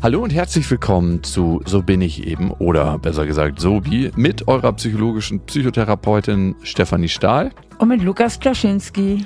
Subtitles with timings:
[0.00, 4.72] Hallo und herzlich willkommen zu So bin ich eben oder besser gesagt Sobi mit eurer
[4.74, 9.24] psychologischen Psychotherapeutin Stefanie Stahl und mit Lukas Klaschinski.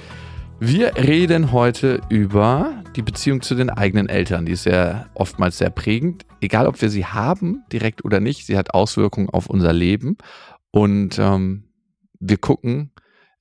[0.61, 4.46] Wir reden heute über die Beziehung zu den eigenen Eltern.
[4.46, 6.25] Die ist ja oftmals sehr prägend.
[6.41, 10.16] Egal, ob wir sie haben, direkt oder nicht, sie hat Auswirkungen auf unser Leben.
[10.70, 11.64] Und ähm,
[12.18, 12.91] wir gucken,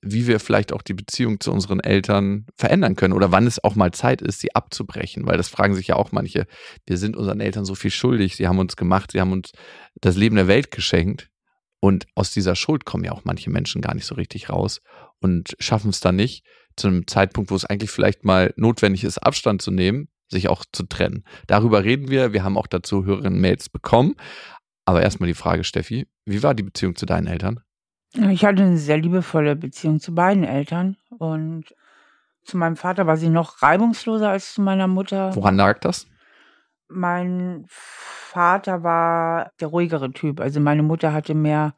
[0.02, 3.76] wie wir vielleicht auch die Beziehung zu unseren Eltern verändern können oder wann es auch
[3.76, 6.46] mal Zeit ist, sie abzubrechen, weil das fragen sich ja auch manche.
[6.86, 9.52] Wir sind unseren Eltern so viel schuldig, sie haben uns gemacht, sie haben uns
[10.00, 11.30] das Leben der Welt geschenkt
[11.80, 14.80] und aus dieser Schuld kommen ja auch manche Menschen gar nicht so richtig raus
[15.20, 16.44] und schaffen es dann nicht,
[16.76, 20.64] zu einem Zeitpunkt, wo es eigentlich vielleicht mal notwendig ist, Abstand zu nehmen, sich auch
[20.72, 21.24] zu trennen.
[21.46, 22.32] Darüber reden wir.
[22.32, 24.14] Wir haben auch dazu Hörerinnen-Mails bekommen.
[24.84, 27.60] Aber erstmal die Frage, Steffi, wie war die Beziehung zu deinen Eltern?
[28.14, 31.74] Ich hatte eine sehr liebevolle Beziehung zu beiden Eltern und
[32.44, 35.34] zu meinem Vater war sie noch reibungsloser als zu meiner Mutter.
[35.34, 36.06] Woran lag das?
[36.88, 40.40] Mein Vater war der ruhigere Typ.
[40.40, 41.74] Also meine Mutter hatte mehr,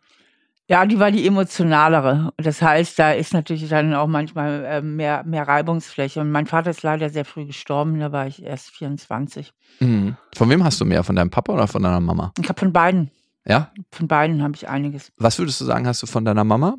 [0.66, 2.32] ja, die war die emotionalere.
[2.36, 6.20] Das heißt, da ist natürlich dann auch manchmal äh, mehr, mehr Reibungsfläche.
[6.20, 9.52] Und mein Vater ist leider sehr früh gestorben, da war ich erst 24.
[9.80, 10.16] Mhm.
[10.34, 11.04] Von wem hast du mehr?
[11.04, 12.32] Von deinem Papa oder von deiner Mama?
[12.40, 13.10] Ich habe von beiden.
[13.46, 13.72] Ja?
[13.90, 15.12] Von beiden habe ich einiges.
[15.16, 16.76] Was würdest du sagen, hast du von deiner Mama?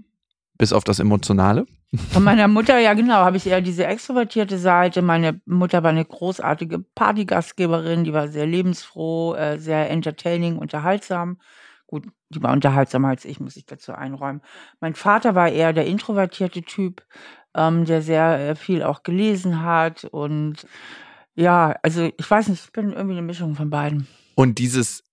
[0.57, 1.65] Bis auf das Emotionale?
[2.11, 5.01] Von meiner Mutter, ja genau, habe ich eher diese extrovertierte Seite.
[5.01, 11.39] Meine Mutter war eine großartige Partygastgeberin, die war sehr lebensfroh, äh, sehr entertaining, unterhaltsam.
[11.87, 14.41] Gut, die war unterhaltsamer als ich, muss ich dazu einräumen.
[14.79, 17.03] Mein Vater war eher der introvertierte Typ,
[17.53, 20.03] ähm, der sehr äh, viel auch gelesen hat.
[20.05, 20.65] Und
[21.35, 24.07] ja, also ich weiß nicht, ich bin irgendwie eine Mischung von beiden.
[24.35, 25.04] Und dieses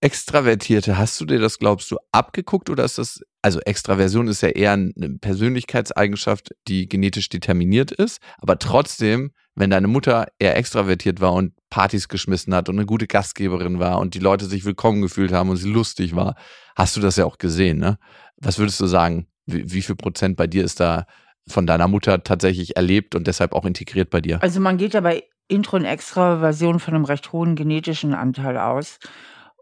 [0.00, 4.50] Extravertierte, hast du dir das, glaubst du, abgeguckt oder ist das, also Extraversion ist ja
[4.50, 11.32] eher eine Persönlichkeitseigenschaft, die genetisch determiniert ist, aber trotzdem, wenn deine Mutter eher extravertiert war
[11.32, 15.32] und Partys geschmissen hat und eine gute Gastgeberin war und die Leute sich willkommen gefühlt
[15.32, 16.36] haben und sie lustig war,
[16.76, 17.98] hast du das ja auch gesehen, ne?
[18.36, 21.06] Was würdest du sagen, wie, wie viel Prozent bei dir ist da
[21.48, 24.40] von deiner Mutter tatsächlich erlebt und deshalb auch integriert bei dir?
[24.42, 28.98] Also man geht ja bei Intro- und Extraversion von einem recht hohen genetischen Anteil aus.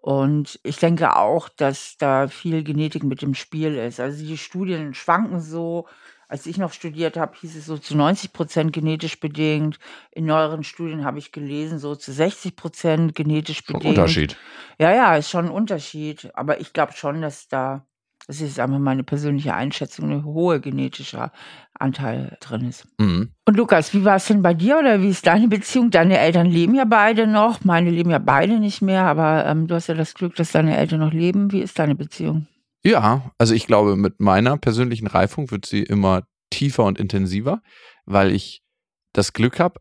[0.06, 3.98] Und ich denke auch, dass da viel Genetik mit im Spiel ist.
[3.98, 5.88] Also die Studien schwanken so.
[6.28, 9.80] Als ich noch studiert habe, hieß es so zu 90 Prozent genetisch bedingt.
[10.12, 13.98] In neueren Studien habe ich gelesen, so zu 60 Prozent genetisch Schon bedingt.
[13.98, 14.36] Unterschied.
[14.78, 16.30] Ja, ja, ist schon ein Unterschied.
[16.34, 17.84] Aber ich glaube schon, dass da,
[18.26, 21.32] das ist einfach meine persönliche Einschätzung, ein hoher genetischer
[21.74, 22.86] Anteil drin ist.
[22.98, 23.30] Mhm.
[23.44, 25.90] Und Lukas, wie war es denn bei dir oder wie ist deine Beziehung?
[25.90, 29.74] Deine Eltern leben ja beide noch, meine leben ja beide nicht mehr, aber ähm, du
[29.76, 31.52] hast ja das Glück, dass deine Eltern noch leben.
[31.52, 32.48] Wie ist deine Beziehung?
[32.84, 37.62] Ja, also ich glaube, mit meiner persönlichen Reifung wird sie immer tiefer und intensiver,
[38.06, 38.62] weil ich
[39.12, 39.80] das Glück habe.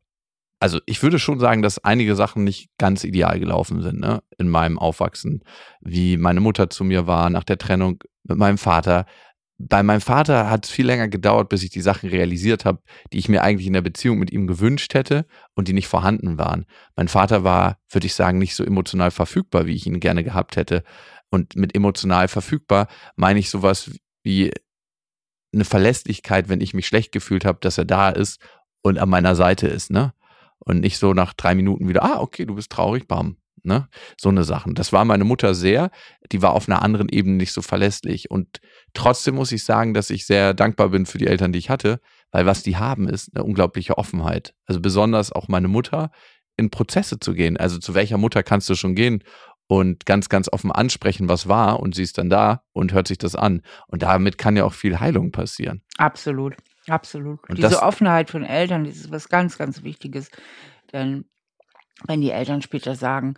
[0.59, 4.23] Also ich würde schon sagen, dass einige Sachen nicht ganz ideal gelaufen sind ne?
[4.37, 5.43] in meinem Aufwachsen,
[5.81, 9.05] wie meine Mutter zu mir war nach der Trennung mit meinem Vater.
[9.57, 12.79] Bei meinem Vater hat es viel länger gedauert, bis ich die Sachen realisiert habe,
[13.13, 16.37] die ich mir eigentlich in der Beziehung mit ihm gewünscht hätte und die nicht vorhanden
[16.37, 16.65] waren.
[16.95, 20.55] Mein Vater war, würde ich sagen, nicht so emotional verfügbar, wie ich ihn gerne gehabt
[20.55, 20.83] hätte.
[21.29, 23.91] Und mit emotional verfügbar meine ich sowas
[24.23, 24.51] wie
[25.53, 28.41] eine Verlässlichkeit, wenn ich mich schlecht gefühlt habe, dass er da ist
[28.81, 30.13] und an meiner Seite ist, ne?
[30.65, 33.37] Und nicht so nach drei Minuten wieder, ah, okay, du bist traurig, bam.
[33.63, 33.87] Ne?
[34.19, 34.75] So eine Sachen.
[34.75, 35.89] Das war meine Mutter sehr.
[36.31, 38.29] Die war auf einer anderen Ebene nicht so verlässlich.
[38.29, 38.59] Und
[38.93, 41.99] trotzdem muss ich sagen, dass ich sehr dankbar bin für die Eltern, die ich hatte,
[42.31, 44.53] weil was die haben, ist eine unglaubliche Offenheit.
[44.67, 46.11] Also besonders auch meine Mutter,
[46.57, 47.57] in Prozesse zu gehen.
[47.57, 49.23] Also zu welcher Mutter kannst du schon gehen
[49.67, 53.17] und ganz, ganz offen ansprechen, was war und sie ist dann da und hört sich
[53.17, 53.61] das an.
[53.87, 55.81] Und damit kann ja auch viel Heilung passieren.
[55.97, 56.55] Absolut,
[56.87, 57.39] absolut.
[57.49, 60.29] Und Diese das- Offenheit von Eltern, das ist was ganz, ganz Wichtiges.
[60.93, 61.25] Denn
[62.05, 63.35] wenn die Eltern später sagen,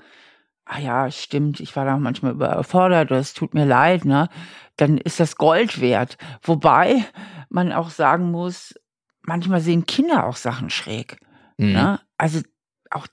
[0.66, 4.30] ah ja, stimmt, ich war da manchmal überfordert oder es tut mir leid, ne,
[4.76, 6.18] dann ist das Gold wert.
[6.42, 7.06] Wobei
[7.50, 8.74] man auch sagen muss,
[9.22, 11.18] manchmal sehen Kinder auch Sachen schräg.
[11.58, 11.72] Mhm.
[11.74, 12.00] Ne?
[12.18, 12.42] Also
[12.92, 13.08] auch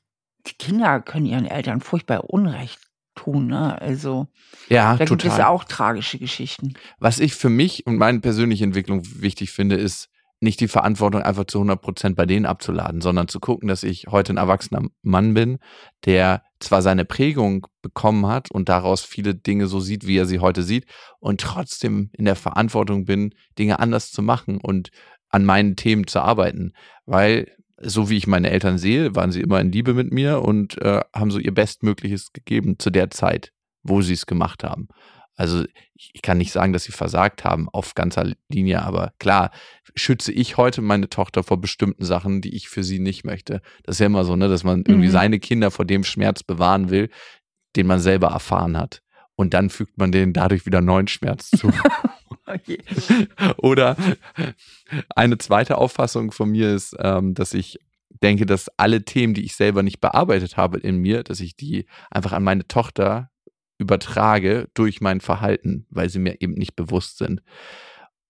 [0.47, 2.81] die Kinder können ihren Eltern furchtbar Unrecht
[3.15, 3.47] tun.
[3.47, 3.81] Ne?
[3.81, 4.27] Also
[4.69, 5.39] Ja, da gibt total.
[5.41, 6.75] es auch tragische Geschichten.
[6.99, 10.09] Was ich für mich und meine persönliche Entwicklung wichtig finde, ist
[10.45, 14.07] nicht die Verantwortung einfach zu 100 Prozent bei denen abzuladen, sondern zu gucken, dass ich
[14.09, 15.59] heute ein erwachsener Mann bin,
[16.05, 20.39] der zwar seine Prägung bekommen hat und daraus viele Dinge so sieht, wie er sie
[20.39, 20.87] heute sieht
[21.19, 24.91] und trotzdem in der Verantwortung bin, Dinge anders zu machen und
[25.29, 26.73] an meinen Themen zu arbeiten,
[27.07, 30.81] weil so wie ich meine Eltern sehe, waren sie immer in Liebe mit mir und
[30.81, 33.53] äh, haben so ihr Bestmögliches gegeben zu der Zeit,
[33.83, 34.89] wo sie es gemacht haben.
[35.37, 35.65] Also
[35.97, 39.51] ich kann nicht sagen, dass sie versagt haben auf ganzer Linie, aber klar,
[39.95, 43.61] schütze ich heute meine Tochter vor bestimmten Sachen, die ich für sie nicht möchte.
[43.83, 45.13] Das ist ja immer so, ne, dass man irgendwie mhm.
[45.13, 47.11] seine Kinder vor dem Schmerz bewahren will,
[47.77, 49.03] den man selber erfahren hat.
[49.37, 51.73] Und dann fügt man denen dadurch wieder neuen Schmerz zu.
[52.47, 52.79] okay.
[53.57, 53.97] Oder
[55.17, 57.79] eine zweite Auffassung von mir ist, ähm, dass ich
[58.23, 61.87] denke, dass alle Themen, die ich selber nicht bearbeitet habe in mir, dass ich die
[62.11, 63.31] einfach an meine Tochter
[63.79, 67.43] übertrage durch mein Verhalten, weil sie mir eben nicht bewusst sind.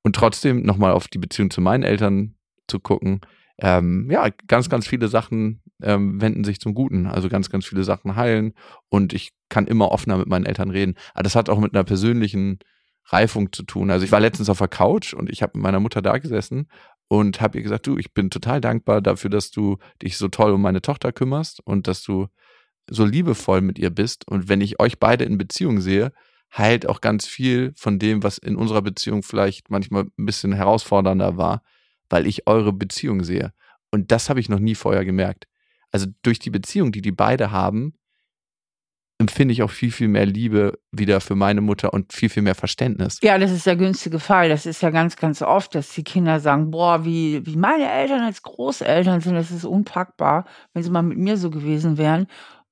[0.03, 2.35] Und trotzdem nochmal auf die Beziehung zu meinen Eltern
[2.69, 3.21] zu gucken.
[3.59, 7.07] Ähm, ja, ganz, ganz viele Sachen ähm, wenden sich zum Guten.
[7.07, 8.55] Also ganz, ganz viele Sachen heilen
[8.89, 10.95] und ich kann immer offener mit meinen Eltern reden.
[11.15, 12.59] Aber das hat auch mit einer persönlichen
[13.07, 13.91] Reifung zu tun.
[13.91, 16.69] Also ich war letztens auf der Couch und ich habe mit meiner Mutter da gesessen
[17.09, 20.53] und habe ihr gesagt, du, ich bin total dankbar dafür, dass du dich so toll
[20.53, 22.29] um meine Tochter kümmerst und dass du
[22.89, 24.29] so liebevoll mit ihr bist.
[24.29, 26.13] Und wenn ich euch beide in Beziehung sehe,
[26.57, 31.37] heilt auch ganz viel von dem, was in unserer Beziehung vielleicht manchmal ein bisschen herausfordernder
[31.37, 31.63] war,
[32.09, 33.53] weil ich eure Beziehung sehe.
[33.91, 35.47] Und das habe ich noch nie vorher gemerkt.
[35.91, 37.95] Also durch die Beziehung, die die beide haben,
[39.19, 42.55] empfinde ich auch viel, viel mehr Liebe wieder für meine Mutter und viel, viel mehr
[42.55, 43.19] Verständnis.
[43.23, 44.49] Ja, das ist der günstige Fall.
[44.49, 48.23] Das ist ja ganz, ganz oft, dass die Kinder sagen, boah, wie, wie meine Eltern
[48.23, 52.27] als Großeltern sind, das ist unpackbar, wenn sie mal mit mir so gewesen wären.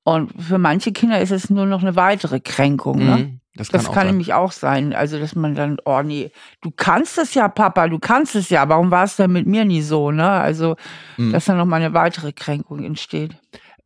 [0.05, 2.99] Und für manche Kinder ist es nur noch eine weitere Kränkung.
[2.99, 3.17] Ne?
[3.17, 4.95] Mhm, das kann, das kann nämlich auch sein.
[4.95, 8.69] Also, dass man dann, oh nee, du kannst es ja, Papa, du kannst es ja,
[8.69, 10.11] warum war es denn mit mir nie so?
[10.11, 10.29] Ne?
[10.29, 10.77] Also,
[11.17, 11.33] mhm.
[11.33, 13.37] dass dann nochmal eine weitere Kränkung entsteht.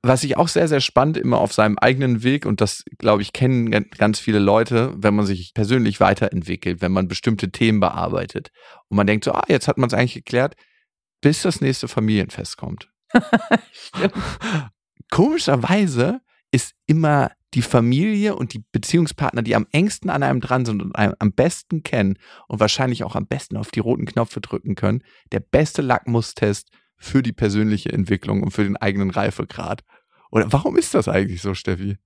[0.02, 3.32] Was ich auch sehr, sehr spannend immer auf seinem eigenen Weg, und das, glaube ich,
[3.32, 8.52] kennen ganz viele Leute, wenn man sich persönlich weiterentwickelt, wenn man bestimmte Themen bearbeitet.
[8.88, 10.54] Und man denkt so, ah, jetzt hat man es eigentlich geklärt,
[11.20, 12.88] bis das nächste Familienfest kommt.
[13.72, 14.14] Stimmt
[15.10, 16.20] komischerweise
[16.50, 20.94] ist immer die Familie und die Beziehungspartner, die am engsten an einem dran sind und
[20.94, 22.18] einem am besten kennen
[22.48, 27.22] und wahrscheinlich auch am besten auf die roten Knöpfe drücken können, der beste Lackmustest für
[27.22, 29.84] die persönliche Entwicklung und für den eigenen Reifegrad.
[30.30, 31.96] Oder warum ist das eigentlich so, Steffi?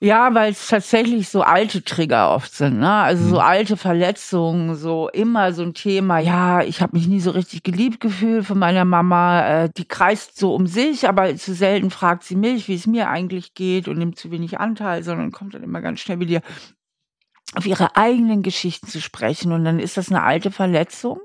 [0.00, 2.88] Ja, weil es tatsächlich so alte Trigger oft sind, ne?
[2.88, 3.40] Also so mhm.
[3.40, 6.20] alte Verletzungen, so immer so ein Thema.
[6.20, 9.64] Ja, ich habe mich nie so richtig geliebt gefühlt von meiner Mama.
[9.64, 13.08] Äh, die kreist so um sich, aber zu selten fragt sie mich, wie es mir
[13.08, 16.42] eigentlich geht und nimmt zu wenig Anteil, sondern kommt dann immer ganz schnell wieder
[17.56, 19.50] auf ihre eigenen Geschichten zu sprechen.
[19.50, 21.18] Und dann ist das eine alte Verletzung.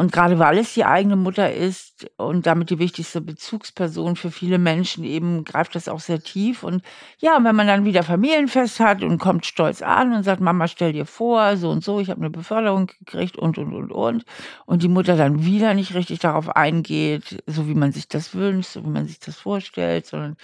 [0.00, 4.56] Und gerade weil es die eigene Mutter ist und damit die wichtigste Bezugsperson für viele
[4.56, 6.62] Menschen eben, greift das auch sehr tief.
[6.62, 6.82] Und
[7.18, 10.94] ja, wenn man dann wieder Familienfest hat und kommt stolz an und sagt, Mama, stell
[10.94, 14.24] dir vor, so und so, ich habe eine Beförderung gekriegt und, und, und, und.
[14.64, 18.70] Und die Mutter dann wieder nicht richtig darauf eingeht, so wie man sich das wünscht,
[18.70, 20.38] so wie man sich das vorstellt, sondern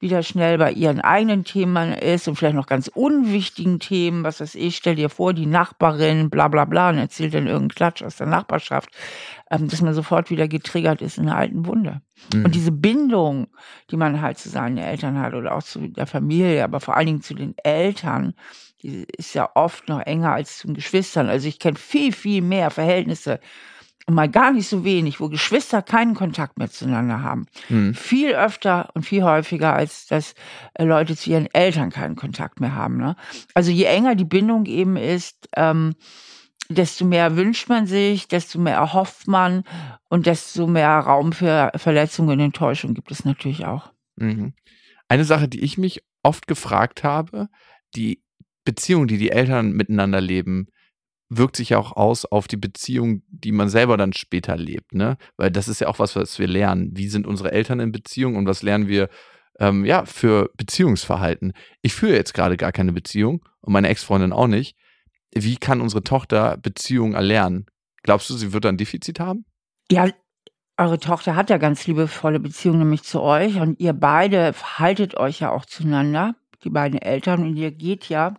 [0.00, 4.54] wieder schnell bei ihren eigenen Themen ist und vielleicht noch ganz unwichtigen Themen, was weiß
[4.54, 8.16] ich, stell dir vor, die Nachbarin, bla bla bla, und erzählt dann irgendeinen Klatsch aus
[8.16, 8.90] der Nachbarschaft,
[9.50, 12.02] ähm, dass man sofort wieder getriggert ist in einer alten Wunde.
[12.32, 12.44] Mhm.
[12.44, 13.48] Und diese Bindung,
[13.90, 17.06] die man halt zu seinen Eltern hat oder auch zu der Familie, aber vor allen
[17.06, 18.34] Dingen zu den Eltern,
[18.82, 21.28] die ist ja oft noch enger als zu den Geschwistern.
[21.28, 23.40] Also ich kenne viel, viel mehr Verhältnisse,
[24.06, 27.46] und mal gar nicht so wenig, wo Geschwister keinen Kontakt mehr zueinander haben.
[27.68, 27.94] Mhm.
[27.94, 30.34] Viel öfter und viel häufiger, als dass
[30.74, 32.98] äh, Leute zu ihren Eltern keinen Kontakt mehr haben.
[32.98, 33.16] Ne?
[33.54, 35.94] Also je enger die Bindung eben ist, ähm,
[36.68, 39.64] desto mehr wünscht man sich, desto mehr erhofft man
[40.08, 43.92] und desto mehr Raum für Verletzungen und Enttäuschung gibt es natürlich auch.
[44.16, 44.54] Mhm.
[45.08, 47.48] Eine Sache, die ich mich oft gefragt habe,
[47.94, 48.22] die
[48.64, 50.68] Beziehung, die die Eltern miteinander leben,
[51.28, 55.16] wirkt sich ja auch aus auf die Beziehung, die man selber dann später lebt, ne?
[55.36, 56.90] Weil das ist ja auch was, was wir lernen.
[56.94, 59.08] Wie sind unsere Eltern in Beziehung und was lernen wir
[59.58, 61.52] ähm, ja für Beziehungsverhalten?
[61.82, 64.76] Ich führe jetzt gerade gar keine Beziehung und meine Ex-Freundin auch nicht.
[65.34, 67.66] Wie kann unsere Tochter Beziehungen erlernen?
[68.02, 69.44] Glaubst du, sie wird ein Defizit haben?
[69.90, 70.08] Ja,
[70.76, 75.40] eure Tochter hat ja ganz liebevolle Beziehungen nämlich zu euch und ihr beide verhaltet euch
[75.40, 78.34] ja auch zueinander, die beiden Eltern und ihr geht ja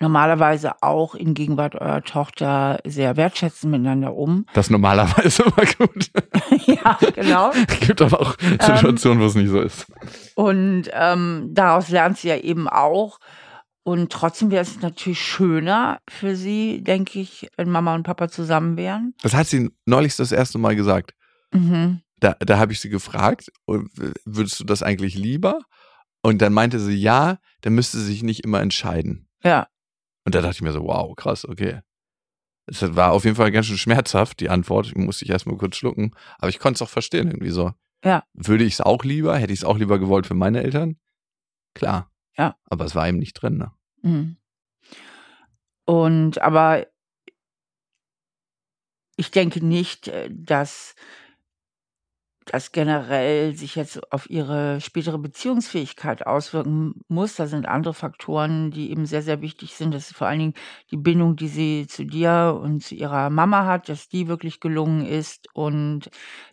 [0.00, 4.46] normalerweise auch in Gegenwart eurer Tochter sehr wertschätzend miteinander um.
[4.54, 6.10] Das normalerweise immer gut.
[6.66, 7.52] ja, genau.
[7.68, 9.86] Es gibt aber auch Situationen, ähm, wo es nicht so ist.
[10.34, 13.20] Und ähm, daraus lernt sie ja eben auch.
[13.82, 18.76] Und trotzdem wäre es natürlich schöner für sie, denke ich, wenn Mama und Papa zusammen
[18.76, 19.14] wären.
[19.22, 21.14] Das hat sie neulich das erste Mal gesagt.
[21.52, 22.00] Mhm.
[22.20, 25.60] Da, da habe ich sie gefragt, würdest du das eigentlich lieber?
[26.22, 29.26] Und dann meinte sie, ja, dann müsste sie sich nicht immer entscheiden.
[29.42, 29.66] Ja.
[30.24, 31.80] Und da dachte ich mir so, wow, krass, okay.
[32.66, 34.86] Es war auf jeden Fall ganz schön schmerzhaft, die Antwort.
[34.86, 36.14] Ich musste ich erstmal kurz schlucken.
[36.38, 37.72] Aber ich konnte es auch verstehen, irgendwie so.
[38.04, 38.24] Ja.
[38.32, 39.36] Würde ich es auch lieber?
[39.36, 40.98] Hätte ich es auch lieber gewollt für meine Eltern?
[41.74, 42.10] Klar.
[42.36, 42.56] Ja.
[42.64, 43.72] Aber es war eben nicht drin, ne?
[44.02, 44.36] Mhm.
[45.84, 46.86] Und aber
[49.16, 50.94] ich denke nicht, äh, dass
[52.50, 57.36] das generell sich jetzt auf ihre spätere Beziehungsfähigkeit auswirken muss.
[57.36, 59.94] Da sind andere Faktoren, die eben sehr, sehr wichtig sind.
[59.94, 60.54] Das ist vor allen Dingen
[60.90, 65.06] die Bindung, die sie zu dir und zu ihrer Mama hat, dass die wirklich gelungen
[65.06, 65.46] ist.
[65.52, 66.10] Und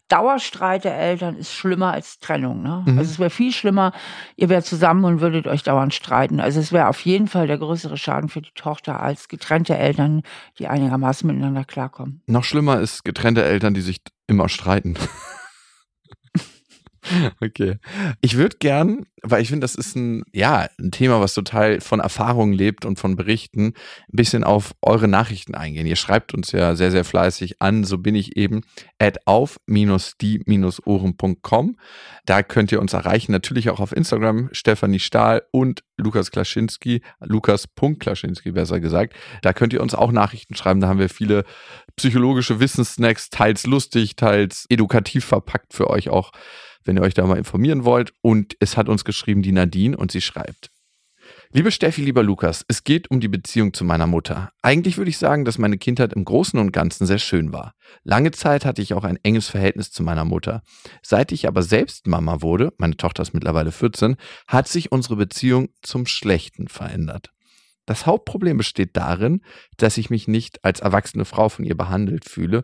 [0.08, 2.62] Dauerstreit der Eltern ist schlimmer als Trennung.
[2.62, 2.84] Ne?
[2.86, 3.00] Mhm.
[3.00, 3.92] Also es wäre viel schlimmer,
[4.36, 6.40] ihr wärt zusammen und würdet euch dauernd streiten.
[6.40, 10.22] Also es wäre auf jeden Fall der größere Schaden für die Tochter als getrennte Eltern,
[10.60, 12.22] die einigermaßen miteinander klarkommen.
[12.28, 14.96] Noch schlimmer ist getrennte Eltern, die sich immer streiten.
[17.42, 17.78] Okay.
[18.22, 22.00] Ich würde gern, weil ich finde, das ist ein, ja, ein Thema, was total von
[22.00, 23.74] Erfahrungen lebt und von Berichten, ein
[24.12, 25.88] bisschen auf eure Nachrichten eingehen.
[25.88, 28.62] Ihr schreibt uns ja sehr, sehr fleißig an, so bin ich eben,
[29.00, 31.78] at auf-die-ohren.com.
[32.26, 38.52] Da könnt ihr uns erreichen, natürlich auch auf Instagram, Stefanie Stahl und Lukas Klaschinski, Lukas.Klaschinski
[38.52, 39.14] besser gesagt.
[39.42, 41.46] Da könnt ihr uns auch Nachrichten schreiben, da haben wir viele
[41.96, 46.32] psychologische Wissenssnacks, teils lustig, teils edukativ verpackt für euch auch
[46.88, 48.14] wenn ihr euch da mal informieren wollt.
[48.22, 50.72] Und es hat uns geschrieben die Nadine und sie schreibt.
[51.52, 54.52] Liebe Steffi, lieber Lukas, es geht um die Beziehung zu meiner Mutter.
[54.62, 57.74] Eigentlich würde ich sagen, dass meine Kindheit im Großen und Ganzen sehr schön war.
[58.04, 60.62] Lange Zeit hatte ich auch ein enges Verhältnis zu meiner Mutter.
[61.02, 64.18] Seit ich aber selbst Mama wurde, meine Tochter ist mittlerweile 14,
[64.48, 67.32] hat sich unsere Beziehung zum Schlechten verändert.
[67.86, 69.42] Das Hauptproblem besteht darin,
[69.78, 72.64] dass ich mich nicht als erwachsene Frau von ihr behandelt fühle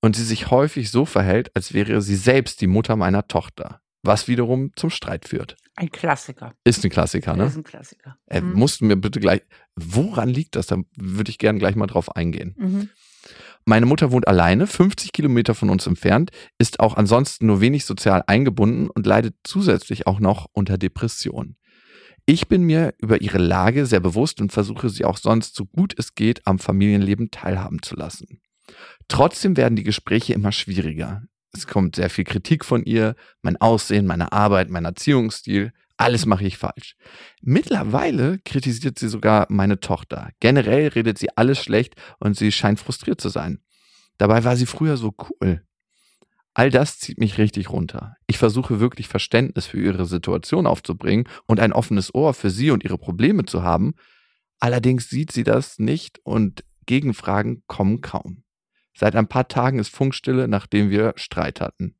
[0.00, 4.28] und sie sich häufig so verhält, als wäre sie selbst die Mutter meiner Tochter, was
[4.28, 5.56] wiederum zum Streit führt.
[5.76, 6.54] Ein Klassiker.
[6.64, 7.44] Ist ein Klassiker, ne?
[7.46, 8.16] Ist ein Klassiker.
[8.26, 8.52] Äh, Mhm.
[8.54, 9.42] Musst du mir bitte gleich,
[9.76, 10.66] woran liegt das?
[10.66, 12.54] Da würde ich gerne gleich mal drauf eingehen.
[12.58, 12.88] Mhm.
[13.66, 18.24] Meine Mutter wohnt alleine, 50 Kilometer von uns entfernt, ist auch ansonsten nur wenig sozial
[18.26, 21.56] eingebunden und leidet zusätzlich auch noch unter Depressionen.
[22.26, 25.94] Ich bin mir über ihre Lage sehr bewusst und versuche sie auch sonst so gut
[25.98, 28.40] es geht am Familienleben teilhaben zu lassen.
[29.08, 31.22] Trotzdem werden die Gespräche immer schwieriger.
[31.52, 36.44] Es kommt sehr viel Kritik von ihr, mein Aussehen, meine Arbeit, mein Erziehungsstil, alles mache
[36.44, 36.96] ich falsch.
[37.42, 40.30] Mittlerweile kritisiert sie sogar meine Tochter.
[40.40, 43.58] Generell redet sie alles schlecht und sie scheint frustriert zu sein.
[44.16, 45.62] Dabei war sie früher so cool.
[46.54, 48.16] All das zieht mich richtig runter.
[48.26, 52.82] Ich versuche wirklich Verständnis für ihre Situation aufzubringen und ein offenes Ohr für sie und
[52.82, 53.92] ihre Probleme zu haben.
[54.58, 58.42] Allerdings sieht sie das nicht und Gegenfragen kommen kaum.
[58.96, 61.94] Seit ein paar Tagen ist Funkstille, nachdem wir Streit hatten.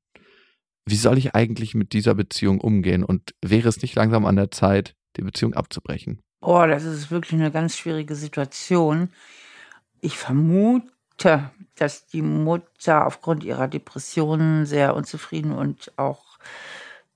[0.87, 4.51] Wie soll ich eigentlich mit dieser Beziehung umgehen und wäre es nicht langsam an der
[4.51, 6.21] Zeit, die Beziehung abzubrechen?
[6.41, 9.11] Boah, das ist wirklich eine ganz schwierige Situation.
[10.01, 16.39] Ich vermute, dass die Mutter aufgrund ihrer Depressionen sehr unzufrieden und auch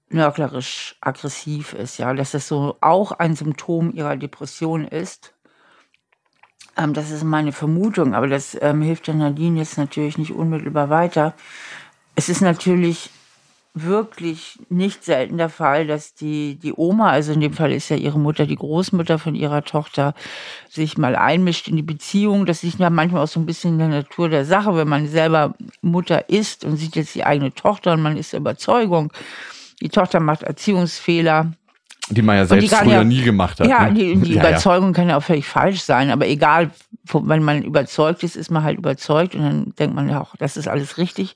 [0.09, 5.34] nörglerisch aggressiv ist, ja, dass das so auch ein Symptom ihrer Depression ist.
[6.77, 10.91] Ähm, das ist meine Vermutung, aber das ähm, hilft der Nadine jetzt natürlich nicht unmittelbar
[10.91, 11.35] weiter.
[12.15, 13.11] Es ist natürlich
[13.77, 17.97] wirklich nicht selten der Fall, dass die, die Oma, also in dem Fall ist ja
[17.97, 20.15] ihre Mutter, die Großmutter von ihrer Tochter,
[20.71, 22.47] sich mal einmischt in die Beziehung.
[22.47, 25.09] Das liegt ja manchmal auch so ein bisschen in der Natur der Sache, wenn man
[25.09, 29.13] selber Mutter ist und sieht jetzt die eigene Tochter und man ist der Überzeugung,
[29.81, 31.53] die Tochter macht Erziehungsfehler,
[32.11, 33.67] Die man ja selbst früher ja- nie gemacht hat.
[33.67, 33.95] ja, ne?
[33.95, 34.49] die, die Ja, ja.
[34.51, 36.71] Überzeugung kann ja auch völlig falsch sein, aber egal,
[37.13, 40.57] wenn man überzeugt ist, ist man halt überzeugt und dann denkt man ja auch, das
[40.57, 41.35] ist alles richtig,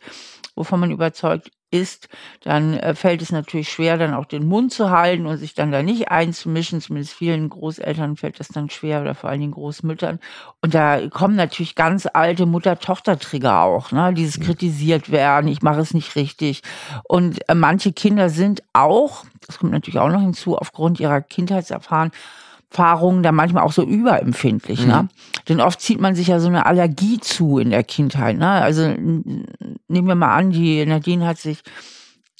[0.59, 2.09] wovon man überzeugt ist.
[2.43, 5.71] Dann äh, fällt es natürlich schwer, dann auch den Mund zu halten und sich dann
[5.71, 6.81] da nicht einzumischen.
[6.81, 10.19] Zumindest vielen Großeltern fällt das dann schwer oder vor allen Dingen Großmüttern.
[10.63, 14.13] Und da kommen natürlich ganz alte Mutter-Tochter-Trigger auch, ne?
[14.15, 16.63] Dieses kritisiert werden, ich mache es nicht richtig.
[17.05, 22.11] Und äh, manche Kinder sind auch, das kommt natürlich auch noch hinzu, aufgrund ihrer Kindheitserfahrung,
[22.71, 24.87] Erfahrungen da manchmal auch so überempfindlich.
[24.87, 25.09] Ne?
[25.49, 28.37] Denn oft zieht man sich ja so eine Allergie zu in der Kindheit.
[28.37, 28.49] Ne?
[28.49, 31.63] Also nehmen wir mal an, die Nadine hat sich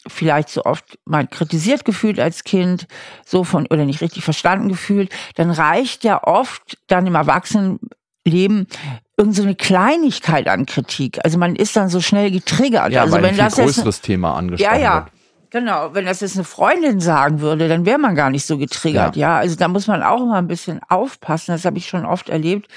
[0.07, 2.87] vielleicht so oft mal kritisiert gefühlt als Kind,
[3.25, 8.69] so von oder nicht richtig verstanden gefühlt, dann reicht ja oft dann im Erwachsenenleben
[9.17, 11.19] irgend so eine Kleinigkeit an Kritik.
[11.25, 12.93] Also man ist dann so schnell getriggert.
[12.93, 14.95] Ja, also weil ein viel das jetzt größeres Thema angesprochen ja, ja.
[15.05, 15.18] wird.
[15.51, 19.17] Genau, wenn das jetzt eine Freundin sagen würde, dann wäre man gar nicht so getriggert.
[19.17, 19.39] Ja.
[19.39, 21.53] also da muss man auch immer ein bisschen aufpassen.
[21.53, 22.71] Das habe ich schon oft erlebt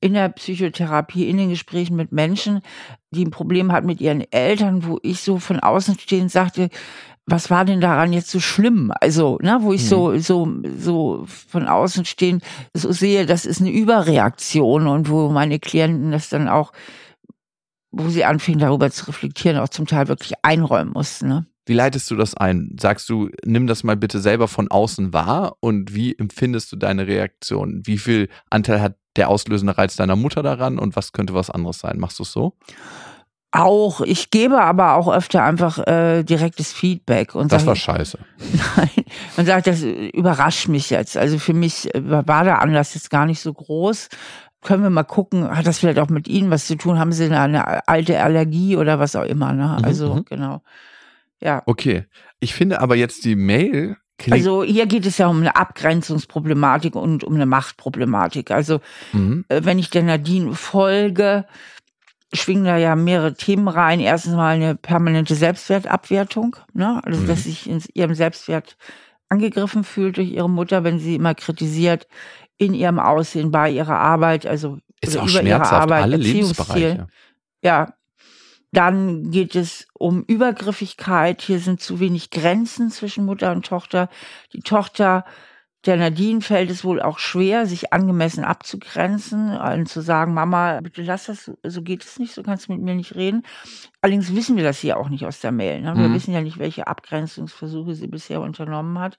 [0.00, 2.62] in der Psychotherapie, in den Gesprächen mit Menschen,
[3.10, 6.70] die ein Problem hatten mit ihren Eltern, wo ich so von außen stehend sagte,
[7.26, 8.92] was war denn daran jetzt so schlimm?
[9.00, 12.42] Also, ne, wo ich so, so, so von außen stehend
[12.74, 16.72] so sehe, das ist eine Überreaktion und wo meine Klienten das dann auch,
[17.92, 21.28] wo sie anfingen darüber zu reflektieren, auch zum Teil wirklich einräumen mussten.
[21.28, 21.46] Ne?
[21.70, 22.74] Wie leitest du das ein?
[22.80, 27.06] Sagst du, nimm das mal bitte selber von außen wahr und wie empfindest du deine
[27.06, 27.82] Reaktion?
[27.84, 31.78] Wie viel Anteil hat der auslösende Reiz deiner Mutter daran und was könnte was anderes
[31.78, 32.00] sein?
[32.00, 32.56] Machst du es so?
[33.52, 37.36] Auch, ich gebe aber auch öfter einfach äh, direktes Feedback.
[37.36, 38.18] Und das sag, war scheiße.
[38.76, 39.04] Nein,
[39.36, 41.16] man sagt, das überrascht mich jetzt.
[41.16, 44.08] Also für mich war der Anlass jetzt gar nicht so groß.
[44.62, 46.98] Können wir mal gucken, hat das vielleicht auch mit Ihnen was zu tun?
[46.98, 49.52] Haben Sie eine alte Allergie oder was auch immer?
[49.52, 49.76] Ne?
[49.78, 50.24] Mhm, Also mhm.
[50.24, 50.62] genau.
[51.40, 51.62] Ja.
[51.66, 52.06] Okay.
[52.38, 53.96] Ich finde aber jetzt die Mail.
[54.30, 58.50] Also hier geht es ja um eine Abgrenzungsproblematik und um eine Machtproblematik.
[58.50, 58.80] Also
[59.12, 59.44] mhm.
[59.48, 61.46] äh, wenn ich der Nadine folge,
[62.32, 64.00] schwingen da ja mehrere Themen rein.
[64.00, 67.00] Erstens mal eine permanente Selbstwertabwertung, ne?
[67.04, 67.26] also Mhm.
[67.26, 68.76] dass sich in ihrem Selbstwert
[69.28, 72.06] angegriffen fühlt durch ihre Mutter, wenn sie immer kritisiert
[72.58, 76.16] in ihrem Aussehen, bei ihrer Arbeit, also Ist auch über ihre Arbeit, alle.
[76.16, 77.06] Lebensbereiche.
[77.62, 77.94] Ja.
[78.72, 81.42] Dann geht es um Übergriffigkeit.
[81.42, 84.08] Hier sind zu wenig Grenzen zwischen Mutter und Tochter.
[84.52, 85.24] Die Tochter
[85.86, 91.00] der Nadine fällt es wohl auch schwer, sich angemessen abzugrenzen, allen zu sagen, Mama, bitte
[91.02, 93.44] lass das, so geht es nicht, so kannst du mit mir nicht reden.
[94.02, 95.80] Allerdings wissen wir das hier auch nicht aus der Mail.
[95.80, 95.94] Ne?
[95.96, 96.14] Wir Mhm.
[96.14, 99.18] wissen ja nicht, welche Abgrenzungsversuche sie bisher unternommen hat.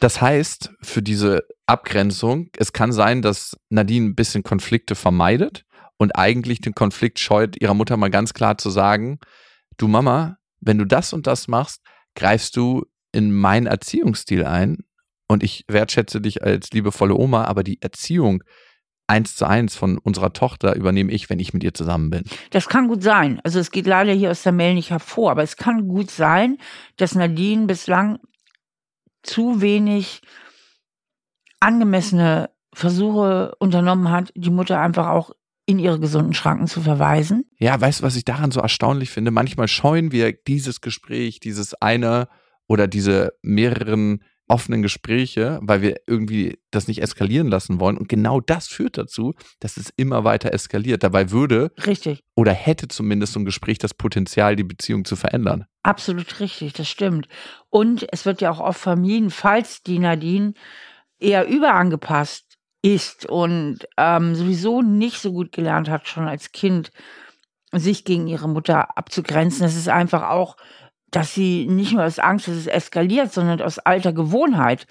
[0.00, 5.64] Das heißt, für diese Abgrenzung, es kann sein, dass Nadine ein bisschen Konflikte vermeidet
[6.00, 9.18] und eigentlich den Konflikt scheut, ihrer Mutter mal ganz klar zu sagen,
[9.76, 11.82] du Mama, wenn du das und das machst,
[12.14, 14.78] greifst du in meinen Erziehungsstil ein
[15.28, 18.42] und ich wertschätze dich als liebevolle Oma, aber die Erziehung
[19.08, 22.24] eins zu eins von unserer Tochter übernehme ich, wenn ich mit ihr zusammen bin.
[22.48, 23.38] Das kann gut sein.
[23.44, 26.56] Also es geht leider hier aus der Mail nicht hervor, aber es kann gut sein,
[26.96, 28.20] dass Nadine bislang
[29.22, 30.22] zu wenig
[31.58, 35.32] angemessene Versuche unternommen hat, die Mutter einfach auch
[35.70, 37.44] in ihre gesunden Schranken zu verweisen.
[37.58, 39.30] Ja, weißt du, was ich daran so erstaunlich finde?
[39.30, 42.28] Manchmal scheuen wir dieses Gespräch, dieses eine
[42.66, 47.96] oder diese mehreren offenen Gespräche, weil wir irgendwie das nicht eskalieren lassen wollen.
[47.96, 51.04] Und genau das führt dazu, dass es immer weiter eskaliert.
[51.04, 52.24] Dabei würde Richtig.
[52.34, 55.66] oder hätte zumindest so ein Gespräch das Potenzial, die Beziehung zu verändern.
[55.84, 57.28] Absolut richtig, das stimmt.
[57.68, 60.54] Und es wird ja auch oft vermieden, falls die Nadine
[61.20, 62.49] eher überangepasst
[62.82, 66.90] ist und ähm, sowieso nicht so gut gelernt hat, schon als Kind
[67.72, 69.64] sich gegen ihre Mutter abzugrenzen.
[69.64, 70.56] Es ist einfach auch,
[71.10, 74.86] dass sie nicht nur aus Angst, dass es eskaliert, sondern aus alter Gewohnheit,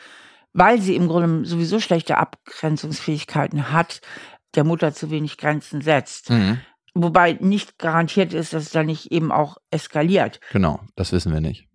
[0.54, 4.02] weil sie im Grunde sowieso schlechte Abgrenzungsfähigkeiten hat,
[4.56, 6.32] der Mutter zu wenig Grenzen setzt.
[6.94, 10.40] Wobei nicht garantiert ist, dass es dann nicht eben auch eskaliert.
[10.52, 11.69] Genau, das wissen wir nicht.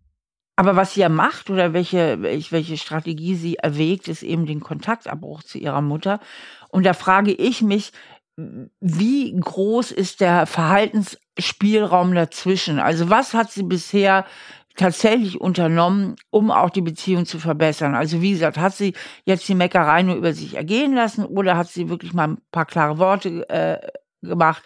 [0.56, 4.60] Aber was sie ja macht oder welche, welch- welche Strategie sie erwägt, ist eben den
[4.60, 6.20] Kontaktabbruch zu ihrer Mutter.
[6.68, 7.92] Und da frage ich mich,
[8.80, 12.78] wie groß ist der Verhaltensspielraum dazwischen?
[12.80, 14.24] Also was hat sie bisher
[14.76, 17.94] tatsächlich unternommen, um auch die Beziehung zu verbessern?
[17.94, 21.68] Also wie gesagt, hat sie jetzt die Meckerei nur über sich ergehen lassen oder hat
[21.68, 23.78] sie wirklich mal ein paar klare Worte äh,
[24.24, 24.62] gemacht?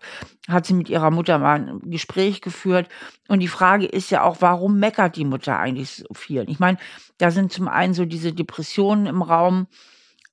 [0.48, 2.88] Hat sie mit ihrer Mutter mal ein Gespräch geführt?
[3.28, 6.44] Und die Frage ist ja auch, warum meckert die Mutter eigentlich so viel?
[6.48, 6.78] Ich meine,
[7.18, 9.66] da sind zum einen so diese Depressionen im Raum.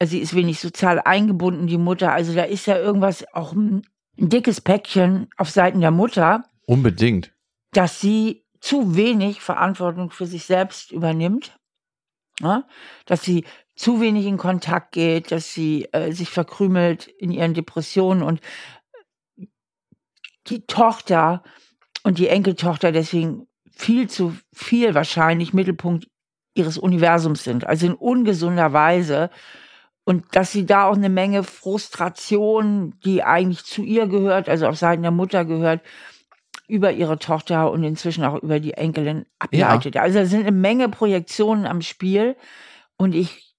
[0.03, 2.11] Sie ist wenig sozial eingebunden, die Mutter.
[2.11, 3.83] Also da ist ja irgendwas, auch ein,
[4.17, 7.33] dickes Päckchen auf Seiten der Mutter, Unbedingt.
[7.71, 11.57] dass sie zu wenig Verantwortung für sich selbst übernimmt.
[12.39, 12.67] Ja?
[13.05, 18.23] Dass sie zu wenig in Kontakt geht, dass sie äh, sich verkrümelt in ihren Depressionen
[18.23, 18.39] und
[20.47, 21.43] die Tochter
[22.03, 26.07] und die Enkeltochter deswegen viel zu viel wahrscheinlich Mittelpunkt
[26.53, 29.29] ihres Universums sind, also in ungesunder Weise.
[30.05, 34.77] Und dass sie da auch eine Menge Frustration, die eigentlich zu ihr gehört, also auf
[34.77, 35.81] Seiten der Mutter gehört,
[36.67, 39.97] über ihre Tochter und inzwischen auch über die Enkelin ableitet.
[39.97, 42.35] Also da sind eine Menge Projektionen am Spiel.
[42.97, 43.55] Und ich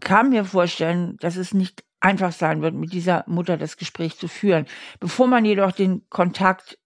[0.00, 4.28] kann mir vorstellen, dass es nicht einfach sein wird, mit dieser Mutter das Gespräch zu
[4.28, 4.66] führen.
[5.00, 6.78] Bevor man jedoch den Kontakt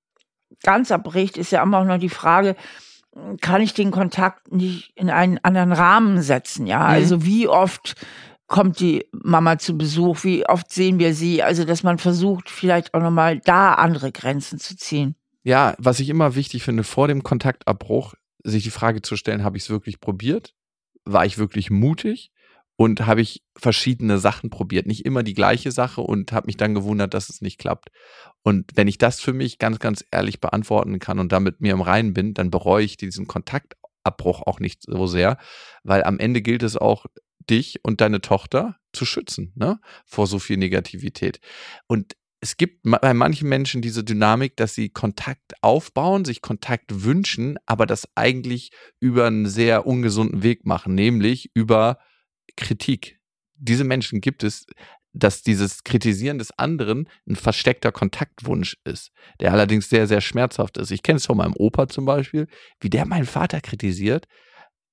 [0.62, 2.56] ganz abbricht, ist ja immer auch noch die Frage,
[3.40, 6.66] kann ich den Kontakt nicht in einen anderen Rahmen setzen?
[6.66, 6.84] Ja, Mhm.
[6.86, 7.94] also wie oft
[8.46, 10.22] kommt die Mama zu Besuch?
[10.22, 11.42] Wie oft sehen wir sie?
[11.42, 15.14] Also, dass man versucht, vielleicht auch nochmal da andere Grenzen zu ziehen.
[15.42, 19.56] Ja, was ich immer wichtig finde, vor dem Kontaktabbruch, sich die Frage zu stellen, habe
[19.56, 20.54] ich es wirklich probiert?
[21.04, 22.30] War ich wirklich mutig?
[22.76, 24.86] Und habe ich verschiedene Sachen probiert?
[24.86, 27.88] Nicht immer die gleiche Sache und habe mich dann gewundert, dass es nicht klappt.
[28.42, 31.80] Und wenn ich das für mich ganz, ganz ehrlich beantworten kann und damit mir im
[31.80, 35.38] Reinen bin, dann bereue ich diesen Kontaktabbruch auch nicht so sehr,
[35.84, 37.06] weil am Ende gilt es auch,
[37.48, 39.78] dich und deine Tochter zu schützen, ne?
[40.04, 41.40] Vor so viel Negativität.
[41.86, 47.56] Und es gibt bei manchen Menschen diese Dynamik, dass sie Kontakt aufbauen, sich Kontakt wünschen,
[47.66, 51.98] aber das eigentlich über einen sehr ungesunden Weg machen, nämlich über
[52.56, 53.18] Kritik.
[53.54, 54.66] Diese Menschen gibt es,
[55.12, 60.90] dass dieses Kritisieren des anderen ein versteckter Kontaktwunsch ist, der allerdings sehr, sehr schmerzhaft ist.
[60.90, 62.48] Ich kenne es von meinem Opa zum Beispiel,
[62.80, 64.26] wie der meinen Vater kritisiert.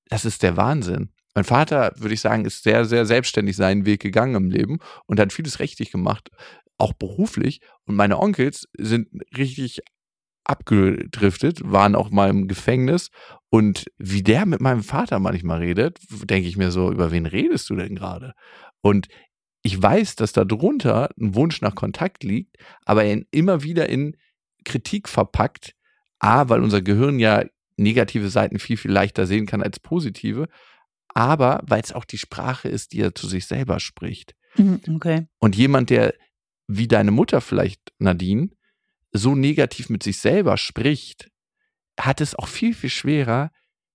[0.08, 1.12] Das ist der Wahnsinn.
[1.36, 5.19] Mein Vater, würde ich sagen, ist sehr, sehr selbstständig seinen Weg gegangen im Leben und
[5.19, 6.30] hat vieles richtig gemacht,
[6.78, 7.60] auch beruflich.
[7.86, 9.82] Und meine Onkels sind richtig
[10.45, 13.10] abgedriftet, waren auch mal im Gefängnis.
[13.49, 17.69] Und wie der mit meinem Vater manchmal redet, denke ich mir so, über wen redest
[17.69, 18.34] du denn gerade?
[18.82, 19.08] Und
[19.62, 24.17] ich weiß, dass da drunter ein Wunsch nach Kontakt liegt, aber er immer wieder in
[24.65, 25.75] Kritik verpackt.
[26.19, 27.43] A, weil unser Gehirn ja
[27.77, 30.47] negative Seiten viel, viel leichter sehen kann als positive,
[31.13, 34.36] aber weil es auch die Sprache ist, die er zu sich selber spricht.
[34.56, 35.27] Mhm, okay.
[35.39, 36.13] Und jemand, der
[36.67, 38.49] wie deine Mutter vielleicht, Nadine,
[39.13, 41.30] so negativ mit sich selber spricht,
[41.99, 43.52] hat es auch viel, viel schwerer,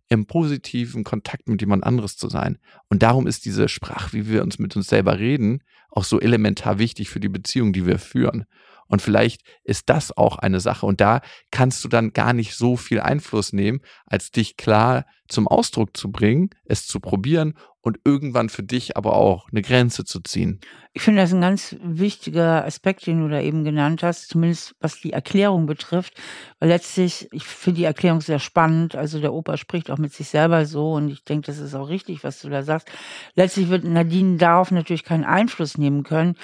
[0.08, 2.58] im positiven Kontakt mit jemand anderes zu sein.
[2.88, 6.78] Und darum ist diese Sprache, wie wir uns mit uns selber reden, auch so elementar
[6.78, 8.46] wichtig für die Beziehung, die wir führen.
[8.88, 10.86] Und vielleicht ist das auch eine Sache.
[10.86, 11.20] Und da
[11.50, 16.10] kannst du dann gar nicht so viel Einfluss nehmen, als dich klar zum Ausdruck zu
[16.10, 20.60] bringen, es zu probieren und irgendwann für dich aber auch eine Grenze zu ziehen.
[20.92, 25.00] Ich finde das ein ganz wichtiger Aspekt, den du da eben genannt hast, zumindest was
[25.00, 26.14] die Erklärung betrifft.
[26.58, 28.94] Weil letztlich, ich finde die Erklärung sehr spannend.
[28.94, 31.88] Also der Opa spricht auch mit sich selber so und ich denke, das ist auch
[31.88, 32.88] richtig, was du da sagst.
[33.34, 36.36] Letztlich wird Nadine darauf natürlich keinen Einfluss nehmen können.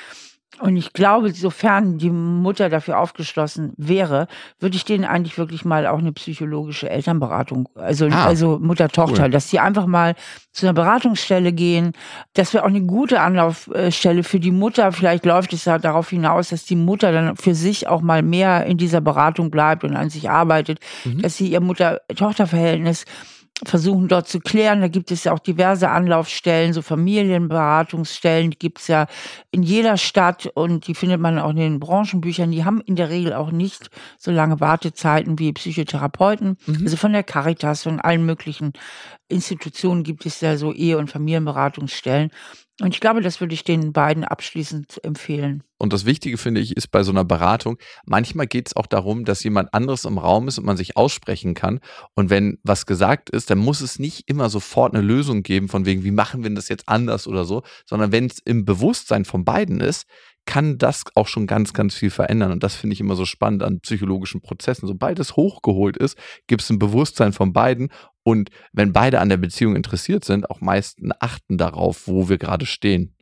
[0.60, 4.28] Und ich glaube, sofern die Mutter dafür aufgeschlossen wäre,
[4.60, 9.30] würde ich denen eigentlich wirklich mal auch eine psychologische Elternberatung, also, ah, also Mutter-Tochter, cool.
[9.30, 10.14] dass die einfach mal
[10.52, 11.92] zu einer Beratungsstelle gehen.
[12.34, 14.92] Das wäre auch eine gute Anlaufstelle für die Mutter.
[14.92, 18.64] Vielleicht läuft es ja darauf hinaus, dass die Mutter dann für sich auch mal mehr
[18.66, 21.22] in dieser Beratung bleibt und an sich arbeitet, mhm.
[21.22, 23.04] dass sie ihr Mutter-Tochter-Verhältnis
[23.62, 24.80] versuchen dort zu klären.
[24.80, 29.06] Da gibt es ja auch diverse Anlaufstellen, so Familienberatungsstellen, die gibt es ja
[29.52, 32.50] in jeder Stadt und die findet man auch in den Branchenbüchern.
[32.50, 36.56] Die haben in der Regel auch nicht so lange Wartezeiten wie Psychotherapeuten.
[36.66, 36.80] Mhm.
[36.82, 38.72] Also von der Caritas, von allen möglichen
[39.28, 42.30] Institutionen gibt es ja so Ehe- und Familienberatungsstellen.
[42.80, 45.62] Und ich glaube, das würde ich den beiden abschließend empfehlen.
[45.84, 49.26] Und das Wichtige, finde ich, ist bei so einer Beratung, manchmal geht es auch darum,
[49.26, 51.80] dass jemand anderes im Raum ist und man sich aussprechen kann.
[52.14, 55.84] Und wenn was gesagt ist, dann muss es nicht immer sofort eine Lösung geben, von
[55.84, 59.44] wegen, wie machen wir das jetzt anders oder so, sondern wenn es im Bewusstsein von
[59.44, 60.06] beiden ist,
[60.46, 62.52] kann das auch schon ganz, ganz viel verändern.
[62.52, 64.86] Und das finde ich immer so spannend an psychologischen Prozessen.
[64.86, 66.16] Sobald es hochgeholt ist,
[66.46, 67.90] gibt es ein Bewusstsein von beiden.
[68.22, 72.64] Und wenn beide an der Beziehung interessiert sind, auch meisten achten darauf, wo wir gerade
[72.64, 73.13] stehen.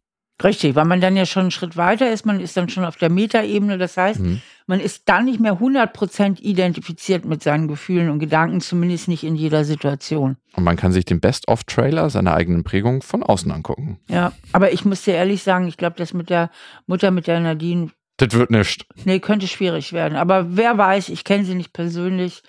[0.43, 2.97] Richtig, weil man dann ja schon einen Schritt weiter ist, man ist dann schon auf
[2.97, 3.79] der Metaebene.
[3.79, 4.41] Das heißt, mhm.
[4.67, 9.37] man ist dann nicht mehr 100% identifiziert mit seinen Gefühlen und Gedanken, zumindest nicht in
[9.37, 10.37] jeder Situation.
[10.55, 13.99] Und man kann sich den Best-of-Trailer seiner eigenen Prägung von außen angucken.
[14.09, 16.51] Ja, aber ich muss dir ehrlich sagen, ich glaube, das mit der
[16.87, 17.91] Mutter, mit der Nadine.
[18.17, 18.87] Das wird nicht.
[19.05, 20.17] Nee, könnte schwierig werden.
[20.17, 22.43] Aber wer weiß, ich kenne sie nicht persönlich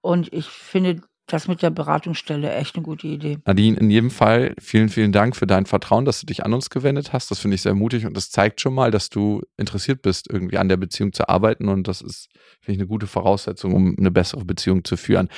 [0.00, 3.38] und ich finde, das mit der Beratungsstelle echt eine gute Idee.
[3.44, 6.70] Nadine, in jedem Fall vielen, vielen Dank für dein Vertrauen, dass du dich an uns
[6.70, 7.30] gewendet hast.
[7.30, 10.58] Das finde ich sehr mutig und das zeigt schon mal, dass du interessiert bist, irgendwie
[10.58, 12.28] an der Beziehung zu arbeiten und das ist,
[12.60, 15.28] finde ich, eine gute Voraussetzung, um eine bessere Beziehung zu führen.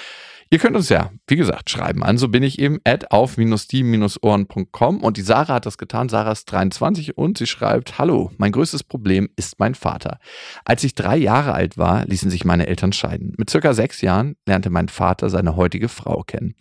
[0.53, 2.19] Ihr könnt uns ja, wie gesagt, schreiben an.
[2.19, 6.11] So bin ich eben at auf-die-ohren.com und die Sarah hat das getan.
[6.11, 10.19] Sarah ist 23 und sie schreibt, Hallo, mein größtes Problem ist mein Vater.
[10.67, 13.33] Als ich drei Jahre alt war, ließen sich meine Eltern scheiden.
[13.39, 16.55] Mit circa sechs Jahren lernte mein Vater seine heutige Frau kennen.